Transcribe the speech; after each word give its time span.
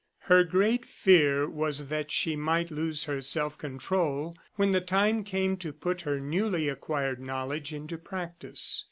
Her 0.21 0.43
great 0.43 0.83
fear 0.83 1.47
was 1.47 1.89
that 1.89 2.09
she 2.09 2.35
might 2.35 2.71
lose 2.71 3.03
her 3.03 3.21
self 3.21 3.55
control 3.59 4.35
when 4.55 4.71
the 4.71 4.81
time 4.81 5.23
came 5.23 5.57
to 5.57 5.71
put 5.71 6.01
her 6.01 6.19
newly 6.19 6.67
acquired 6.69 7.19
knowledge 7.21 7.71
into 7.71 7.99
practice. 7.99 8.79